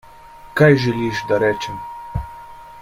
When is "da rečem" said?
1.33-1.77